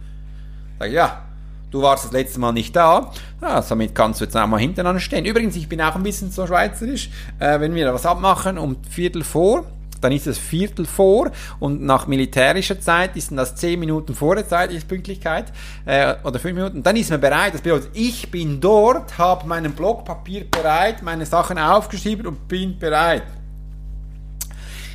[0.79, 1.28] Sag ja,
[1.71, 4.99] du warst das letzte Mal nicht da, ja, somit kannst du jetzt auch mal hintereinander
[4.99, 5.25] stehen.
[5.25, 8.77] Übrigens, ich bin auch ein bisschen so schweizerisch, äh, wenn wir da was abmachen um
[8.89, 9.65] Viertel vor,
[10.01, 14.47] dann ist es Viertel vor und nach militärischer Zeit ist das zehn Minuten vor der
[14.47, 15.51] zeitliche Pünktlichkeit
[15.85, 16.83] äh, oder fünf Minuten.
[16.83, 17.53] Dann ist man bereit.
[17.53, 23.23] Das bedeutet, ich bin dort, habe meinen Blockpapier bereit, meine Sachen aufgeschrieben und bin bereit.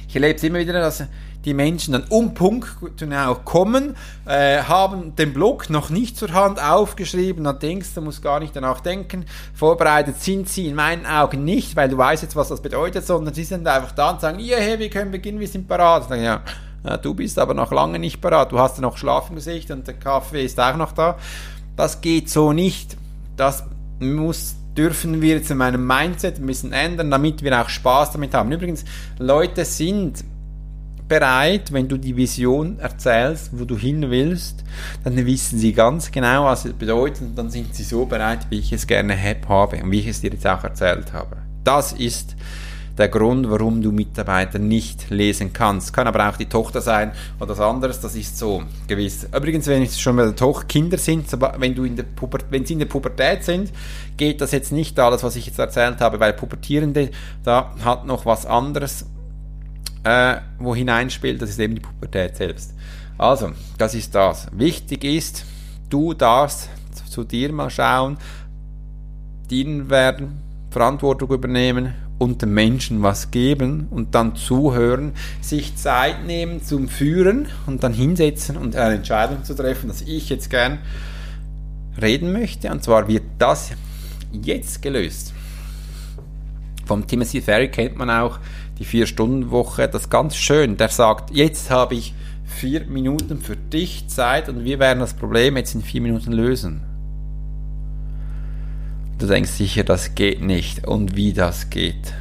[0.09, 1.03] Ich erlebe es immer wieder, dass
[1.45, 6.63] die Menschen dann um Punkt genau kommen, äh, haben den Block noch nicht zur Hand
[6.63, 9.27] aufgeschrieben, dann denkst du, musst gar nicht danach denken.
[9.55, 13.35] Vorbereitet sind sie in meinen Augen nicht, weil du weißt jetzt, was das bedeutet, sondern
[13.35, 16.11] sie sind einfach da und sagen, ja, hey, wir können beginnen, wir sind parat.
[16.11, 16.43] Dann, ja,
[17.03, 20.45] du bist aber noch lange nicht parat, du hast ja noch Schlafengesicht und der Kaffee
[20.45, 21.19] ist auch noch da.
[21.77, 22.97] Das geht so nicht.
[23.37, 23.65] Das
[23.99, 28.35] muss dürfen wir jetzt in meinem Mindset ein bisschen ändern, damit wir auch Spaß damit
[28.35, 28.51] haben.
[28.51, 28.85] Übrigens,
[29.19, 30.25] Leute sind
[31.09, 34.65] bereit, wenn du die Vision erzählst, wo du hin willst,
[35.03, 38.59] dann wissen sie ganz genau, was es bedeutet und dann sind sie so bereit, wie
[38.59, 41.37] ich es gerne habe und wie ich es dir jetzt auch erzählt habe.
[41.63, 42.37] Das ist
[42.97, 45.93] der Grund, warum du Mitarbeiter nicht lesen kannst.
[45.93, 49.27] Kann aber auch die Tochter sein oder was anderes, das ist so gewiss.
[49.35, 51.27] Übrigens, wenn es schon der Tochter Kinder sind,
[51.59, 53.73] wenn, du in der Puber wenn sie in der Pubertät sind,
[54.17, 57.11] geht das jetzt nicht alles, was ich jetzt erzählt habe, weil Pubertierende,
[57.43, 59.07] da hat noch was anderes
[60.05, 62.75] äh, wo hineinspielt, das ist eben die Pubertät selbst.
[63.19, 64.49] Also, das ist das.
[64.53, 65.45] Wichtig ist,
[65.89, 66.69] du darfst
[67.09, 68.19] zu dir mal schauen,
[69.51, 70.41] dienen werden,
[70.71, 77.47] Verantwortung übernehmen und den Menschen was geben und dann zuhören, sich Zeit nehmen zum Führen
[77.67, 80.79] und dann hinsetzen und eine Entscheidung zu treffen, dass ich jetzt gern
[82.01, 82.71] reden möchte.
[82.71, 83.71] Und zwar wird das
[84.33, 85.33] jetzt gelöst.
[86.87, 88.39] Vom Timothy Ferry kennt man auch
[88.79, 90.77] die Vier-Stunden-Woche, das ganz schön.
[90.77, 95.57] Der sagt, jetzt habe ich vier Minuten für dich Zeit und wir werden das Problem
[95.57, 96.83] jetzt in vier Minuten lösen.
[99.19, 102.15] Du denkst sicher, das geht nicht und wie das geht.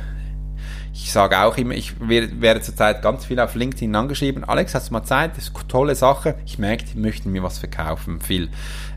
[0.95, 4.43] Ich sage auch immer, ich werde zurzeit ganz viel auf LinkedIn angeschrieben.
[4.43, 5.35] Alex, hast du mal Zeit?
[5.35, 6.35] Das ist eine tolle Sache.
[6.45, 8.21] Ich merke, die möchten mir was verkaufen.
[8.21, 8.49] Viel.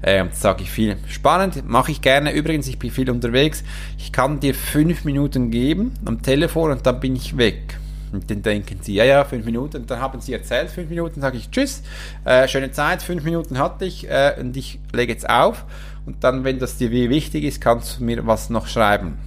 [0.02, 0.98] Ähm, sage ich viel.
[1.09, 2.32] Spannend, mache ich gerne.
[2.32, 3.64] Übrigens, ich bin viel unterwegs.
[3.96, 7.78] Ich kann dir fünf Minuten geben am Telefon und dann bin ich weg.
[8.12, 9.78] Und dann denken sie, ja, ja, fünf Minuten.
[9.78, 11.82] Und dann haben sie erzählt, fünf Minuten, sage ich, tschüss,
[12.26, 15.64] äh, schöne Zeit, fünf Minuten hatte ich äh, und ich lege jetzt auf.
[16.04, 19.18] Und dann, wenn das dir wichtig ist, kannst du mir was noch schreiben.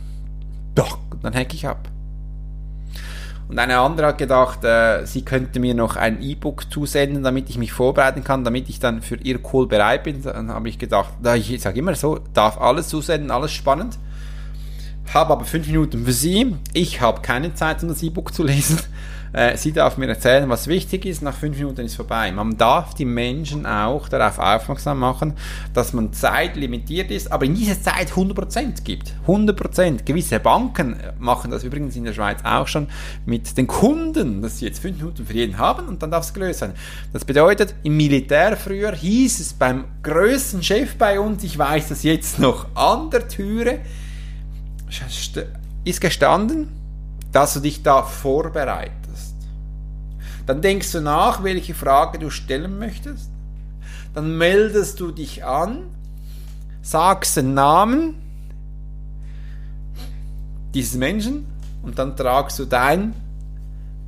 [0.76, 1.90] Doch, dann hacke ich ab.
[3.50, 7.58] Und eine andere hat gedacht, äh, sie könnte mir noch ein E-Book zusenden, damit ich
[7.58, 10.22] mich vorbereiten kann, damit ich dann für ihr Call bereit bin.
[10.22, 13.98] Dann habe ich gedacht, ich sage immer so, darf alles zusenden, alles spannend.
[15.12, 16.56] Habe aber fünf Minuten für sie.
[16.74, 18.78] Ich habe keine Zeit, um das E-Book zu lesen.
[19.32, 21.22] Äh, sie darf mir erzählen, was wichtig ist.
[21.22, 22.32] Nach fünf Minuten ist vorbei.
[22.32, 25.34] Man darf die Menschen auch darauf aufmerksam machen,
[25.74, 29.14] dass man Zeit limitiert ist, aber in dieser Zeit 100% gibt.
[29.28, 30.04] 100%.
[30.04, 32.88] Gewisse Banken machen das übrigens in der Schweiz auch schon
[33.26, 36.34] mit den Kunden, dass sie jetzt fünf Minuten für jeden haben und dann darf es
[36.34, 36.74] gelöst sein.
[37.14, 42.04] Das bedeutet, im Militär früher hieß es beim größten Chef bei uns, ich weiß das
[42.04, 43.80] jetzt noch an der Türe,
[45.84, 46.70] ist gestanden,
[47.32, 48.99] dass du dich da vorbereitest.
[50.50, 53.30] Dann denkst du nach, welche Frage du stellen möchtest.
[54.16, 55.84] Dann meldest du dich an,
[56.82, 58.16] sagst den Namen
[60.74, 61.46] dieses Menschen
[61.84, 63.14] und dann tragst du dein,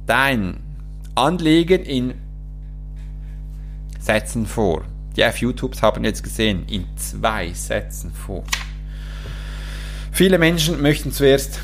[0.08, 0.58] dein
[1.14, 2.16] Anliegen in
[4.00, 4.86] Sätzen vor.
[5.16, 8.44] Die auf YouTube haben jetzt gesehen, in zwei Sätzen vor.
[10.12, 11.60] Viele Menschen möchten zuerst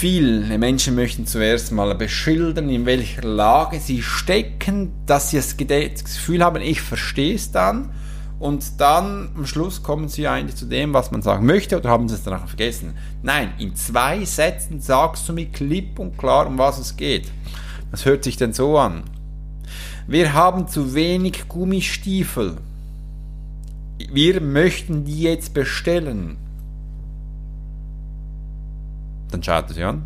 [0.00, 6.44] Viele Menschen möchten zuerst mal beschildern, in welcher Lage sie stecken, dass sie das Gefühl
[6.44, 7.90] haben, ich verstehe es dann.
[8.38, 12.08] Und dann am Schluss kommen sie eigentlich zu dem, was man sagen möchte, oder haben
[12.08, 12.94] sie es danach vergessen.
[13.24, 17.32] Nein, in zwei Sätzen sagst du mir klipp und klar, um was es geht.
[17.90, 19.02] Das hört sich denn so an.
[20.06, 22.58] Wir haben zu wenig Gummistiefel.
[24.12, 26.36] Wir möchten die jetzt bestellen
[29.30, 30.02] dann schaut er sie an.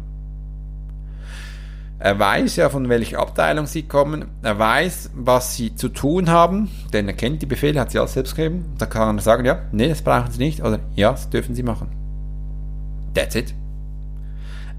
[1.98, 4.24] Er weiß ja, von welcher Abteilung sie kommen.
[4.42, 8.14] Er weiß, was sie zu tun haben, denn er kennt die Befehle, hat sie alles
[8.14, 8.64] selbst gegeben.
[8.76, 11.62] Da kann er sagen, ja, nee, das brauchen sie nicht, oder ja, das dürfen sie
[11.62, 11.88] machen.
[13.14, 13.54] That's it.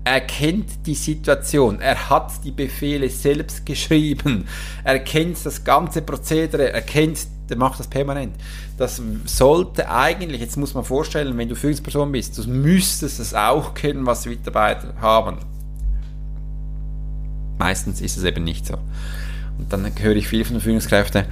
[0.04, 4.46] Er kennt die Situation, er hat die Befehle selbst geschrieben,
[4.84, 8.36] er kennt das ganze Prozedere, er kennt der macht das permanent.
[8.78, 13.74] Das sollte eigentlich, jetzt muss man vorstellen, wenn du Führungsperson bist, du müsstest es auch
[13.74, 15.38] kennen, was Mitarbeiter haben.
[17.60, 18.78] Meistens ist es eben nicht so.
[19.58, 21.26] Und dann höre ich viel von den Führungskräften,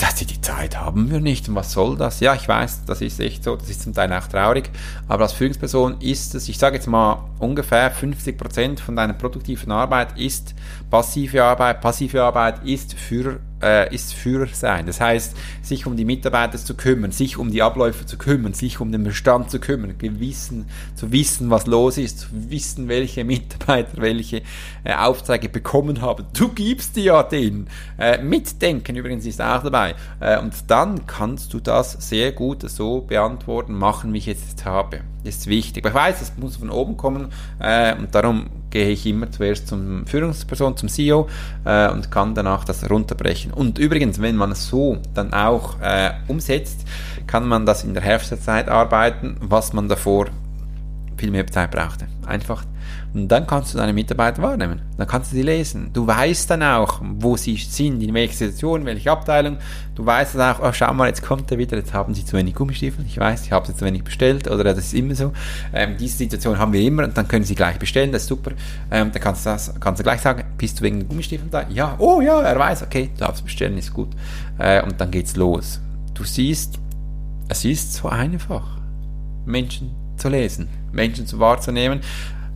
[0.00, 2.20] dass sie die Zeit haben wir nicht und was soll das?
[2.20, 4.70] Ja, ich weiß, das ist echt so, das ist zum Teil auch traurig,
[5.08, 9.70] aber als Führungsperson ist es, ich sage jetzt mal, ungefähr 50 Prozent von deiner produktiven
[9.70, 10.54] Arbeit ist
[10.88, 11.82] passive Arbeit.
[11.82, 14.86] Passive Arbeit ist für äh, ist Führer sein.
[14.86, 18.80] Das heißt, sich um die Mitarbeiter zu kümmern, sich um die Abläufe zu kümmern, sich
[18.80, 24.00] um den Bestand zu kümmern, gewissen, zu wissen, was los ist, zu wissen, welche Mitarbeiter
[24.00, 24.42] welche
[24.84, 26.26] äh, Aufträge bekommen haben.
[26.36, 27.68] Du gibst die ja denen.
[27.98, 29.94] Äh, mitdenken übrigens ist auch dabei.
[30.20, 35.00] Äh, und dann kannst du das sehr gut so beantworten, machen, wie ich jetzt habe.
[35.24, 35.86] Das ist wichtig.
[35.86, 40.06] Ich weiß, es muss von oben kommen äh, und darum gehe ich immer zuerst zum
[40.06, 41.28] Führungsperson, zum CEO
[41.64, 43.52] äh, und kann danach das runterbrechen.
[43.52, 46.86] Und übrigens, wenn man es so dann auch äh, umsetzt,
[47.26, 50.26] kann man das in der Hälfte der Zeit arbeiten, was man davor
[51.20, 52.06] viel mehr Zeit brauchte.
[52.26, 52.64] Einfach
[53.12, 54.82] und dann kannst du deine Mitarbeiter wahrnehmen.
[54.96, 55.90] Dann kannst du sie lesen.
[55.92, 59.58] Du weißt dann auch, wo sie sind, in welcher Situation, in welcher Abteilung.
[59.96, 62.36] Du weißt dann auch, oh, schau mal, jetzt kommt er wieder, jetzt haben sie zu
[62.36, 63.04] wenig Gummistiefel.
[63.06, 65.32] Ich weiß, ich habe sie zu wenig bestellt oder das ist immer so.
[65.72, 68.52] Ähm, diese Situation haben wir immer und dann können sie gleich bestellen, das ist super.
[68.92, 71.66] Ähm, dann kannst du, das, kannst du gleich sagen, bist du wegen Gummistiefeln da?
[71.68, 74.10] Ja, oh ja, er weiß, okay, du darfst bestellen, ist gut.
[74.58, 75.80] Äh, und dann geht's los.
[76.14, 76.78] Du siehst,
[77.48, 78.78] es ist so einfach,
[79.44, 82.00] Menschen zu lesen, Menschen zu wahrzunehmen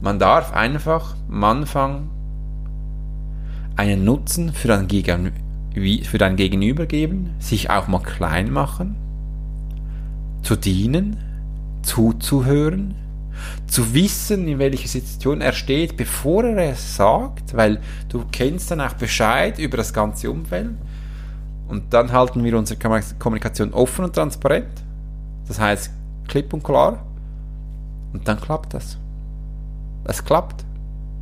[0.05, 2.11] man darf einfach am Anfang
[3.75, 5.33] einen Nutzen für dein, Gegen
[6.05, 8.97] für dein Gegenüber geben, sich auch mal klein machen,
[10.43, 11.17] zu dienen,
[11.83, 12.95] zuzuhören,
[13.67, 18.83] zu wissen, in welcher Situation er steht, bevor er es sagt, weil du kennst dann
[18.83, 20.73] auch Bescheid über das ganze Umfeld.
[21.67, 22.79] Und dann halten wir unsere
[23.19, 24.69] Kommunikation offen und transparent.
[25.49, 25.91] Das heißt,
[26.29, 27.03] klipp und klar.
[28.15, 28.99] Und dann klappt das
[30.05, 30.65] es klappt.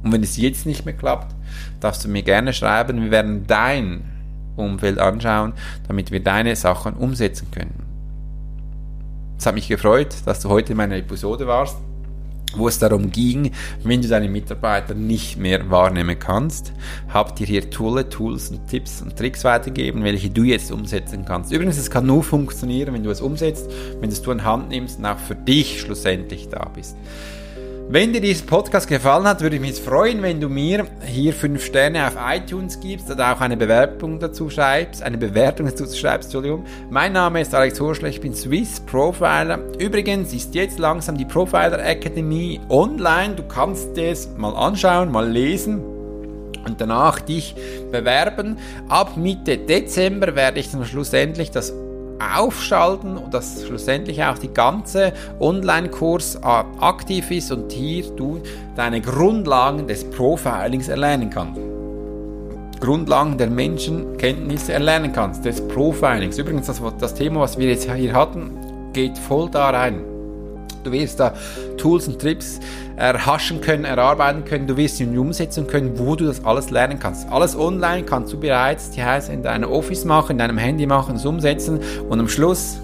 [0.03, 1.35] Und wenn es jetzt nicht mehr klappt,
[1.81, 3.03] darfst du mir gerne schreiben.
[3.03, 4.05] Wir werden dein
[4.57, 5.55] Umfeld anschauen,
[5.87, 7.87] damit wir deine Sachen umsetzen können.
[9.39, 11.79] Es hat mich gefreut, dass du heute in meiner Episode warst,
[12.57, 16.73] wo es darum ging, wenn du deine Mitarbeiter nicht mehr wahrnehmen kannst,
[17.09, 21.53] habt ihr hier tolle Tools und Tipps und Tricks weitergegeben, welche du jetzt umsetzen kannst.
[21.53, 24.99] Übrigens, es kann nur funktionieren, wenn du es umsetzt, wenn du es in Hand nimmst
[24.99, 26.97] und auch für dich schlussendlich da bist.
[27.89, 31.65] Wenn dir dieser Podcast gefallen hat, würde ich mich freuen, wenn du mir hier fünf
[31.65, 36.65] Sterne auf iTunes gibst oder auch eine Bewerbung dazu schreibst, eine Bewertung dazu schreibst, Entschuldigung.
[36.89, 39.59] Mein Name ist Alex Horschler, ich bin Swiss Profiler.
[39.79, 43.35] Übrigens ist jetzt langsam die Profiler Academy online.
[43.35, 45.83] Du kannst es mal anschauen, mal lesen
[46.65, 47.55] und danach dich
[47.91, 48.57] bewerben.
[48.89, 51.75] Ab Mitte Dezember werde ich dann schlussendlich das
[52.37, 58.41] aufschalten und dass schlussendlich auch die ganze Online-Kurs aktiv ist und hier du
[58.77, 61.61] deine Grundlagen des Profilings erlernen kannst.
[62.81, 66.37] Grundlagen der Menschenkenntnisse erlernen kannst, des Profilings.
[66.37, 68.51] Übrigens, das, das Thema, was wir jetzt hier hatten,
[68.93, 70.12] geht voll da rein.
[70.85, 71.35] Du wirst da
[71.77, 72.61] Tools und Trips
[72.97, 74.67] erhaschen können, erarbeiten können.
[74.67, 77.29] Du wirst sie in die Umsetzung können, wo du das alles lernen kannst.
[77.31, 81.17] Alles online kannst du bereits, die heißt, in deinem Office machen, in deinem Handy machen,
[81.17, 82.79] es umsetzen und am Schluss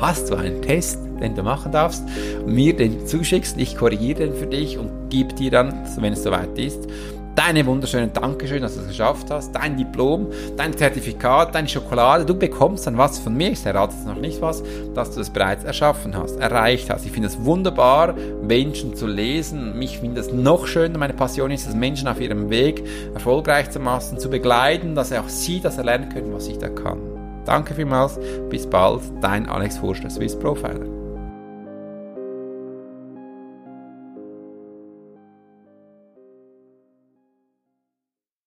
[0.00, 2.02] hast du einen Test, den du machen darfst,
[2.44, 6.58] mir den zuschickst, ich korrigiere den für dich und gebe dir dann, wenn es soweit
[6.58, 6.88] ist,
[7.34, 12.24] deine wunderschönen Dankeschön, dass du es geschafft hast, dein Diplom, dein Zertifikat, deine Schokolade.
[12.24, 14.62] Du bekommst dann was von mir, ich errate jetzt noch nicht was,
[14.94, 17.06] dass du es bereits erschaffen hast, erreicht hast.
[17.06, 19.78] Ich finde es wunderbar, Menschen zu lesen.
[19.78, 23.80] Mich finde es noch schöner, meine Passion ist es, Menschen auf ihrem Weg erfolgreich zu
[23.80, 26.98] machen, zu begleiten, dass auch sie das erlernen können, was ich da kann.
[27.44, 28.18] Danke vielmals,
[28.50, 31.01] bis bald, dein Alex Horster, Swiss Profiler.